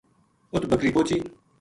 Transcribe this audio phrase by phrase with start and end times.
[0.53, 1.17] اُت بکری پوہچی